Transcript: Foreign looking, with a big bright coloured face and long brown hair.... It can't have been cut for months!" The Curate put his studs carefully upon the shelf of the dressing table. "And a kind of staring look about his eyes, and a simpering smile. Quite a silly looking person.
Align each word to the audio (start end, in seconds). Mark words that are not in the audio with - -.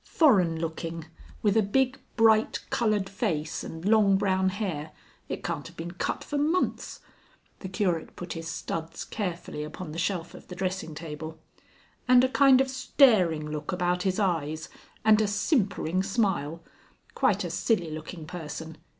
Foreign 0.03 0.59
looking, 0.59 1.05
with 1.43 1.55
a 1.55 1.61
big 1.61 1.99
bright 2.15 2.65
coloured 2.71 3.07
face 3.07 3.63
and 3.63 3.85
long 3.85 4.17
brown 4.17 4.49
hair.... 4.49 4.93
It 5.29 5.43
can't 5.43 5.67
have 5.67 5.77
been 5.77 5.91
cut 5.91 6.23
for 6.23 6.39
months!" 6.39 7.01
The 7.59 7.69
Curate 7.69 8.15
put 8.15 8.33
his 8.33 8.47
studs 8.47 9.05
carefully 9.05 9.63
upon 9.63 9.91
the 9.91 9.99
shelf 9.99 10.33
of 10.33 10.47
the 10.47 10.55
dressing 10.55 10.95
table. 10.95 11.37
"And 12.07 12.23
a 12.23 12.29
kind 12.29 12.59
of 12.61 12.67
staring 12.67 13.51
look 13.51 13.71
about 13.71 14.01
his 14.01 14.19
eyes, 14.19 14.69
and 15.05 15.21
a 15.21 15.27
simpering 15.27 16.01
smile. 16.01 16.63
Quite 17.13 17.43
a 17.43 17.51
silly 17.51 17.91
looking 17.91 18.25
person. 18.25 18.79